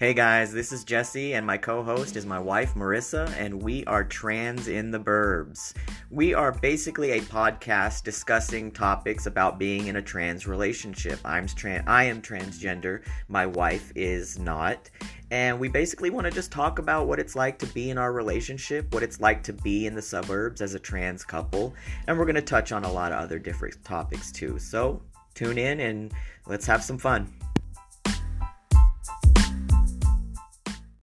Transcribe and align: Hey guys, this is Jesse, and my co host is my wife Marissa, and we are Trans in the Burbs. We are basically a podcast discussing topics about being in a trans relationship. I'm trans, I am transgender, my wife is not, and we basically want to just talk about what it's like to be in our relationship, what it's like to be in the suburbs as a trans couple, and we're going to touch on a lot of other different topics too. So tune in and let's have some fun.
Hey 0.00 0.14
guys, 0.14 0.50
this 0.50 0.72
is 0.72 0.82
Jesse, 0.82 1.34
and 1.34 1.46
my 1.46 1.58
co 1.58 1.82
host 1.82 2.16
is 2.16 2.24
my 2.24 2.38
wife 2.38 2.72
Marissa, 2.72 3.30
and 3.36 3.62
we 3.62 3.84
are 3.84 4.02
Trans 4.02 4.66
in 4.66 4.90
the 4.90 4.98
Burbs. 4.98 5.74
We 6.10 6.32
are 6.32 6.52
basically 6.52 7.10
a 7.10 7.20
podcast 7.20 8.02
discussing 8.02 8.72
topics 8.72 9.26
about 9.26 9.58
being 9.58 9.88
in 9.88 9.96
a 9.96 10.02
trans 10.02 10.46
relationship. 10.46 11.20
I'm 11.22 11.46
trans, 11.46 11.84
I 11.86 12.04
am 12.04 12.22
transgender, 12.22 13.02
my 13.28 13.44
wife 13.44 13.92
is 13.94 14.38
not, 14.38 14.88
and 15.30 15.60
we 15.60 15.68
basically 15.68 16.08
want 16.08 16.24
to 16.24 16.30
just 16.30 16.50
talk 16.50 16.78
about 16.78 17.06
what 17.06 17.18
it's 17.18 17.36
like 17.36 17.58
to 17.58 17.66
be 17.66 17.90
in 17.90 17.98
our 17.98 18.14
relationship, 18.14 18.94
what 18.94 19.02
it's 19.02 19.20
like 19.20 19.42
to 19.42 19.52
be 19.52 19.84
in 19.84 19.94
the 19.94 20.00
suburbs 20.00 20.62
as 20.62 20.72
a 20.72 20.78
trans 20.78 21.24
couple, 21.24 21.74
and 22.06 22.18
we're 22.18 22.24
going 22.24 22.34
to 22.36 22.40
touch 22.40 22.72
on 22.72 22.84
a 22.84 22.90
lot 22.90 23.12
of 23.12 23.18
other 23.18 23.38
different 23.38 23.76
topics 23.84 24.32
too. 24.32 24.58
So 24.58 25.02
tune 25.34 25.58
in 25.58 25.80
and 25.80 26.10
let's 26.46 26.64
have 26.64 26.82
some 26.82 26.96
fun. 26.96 27.30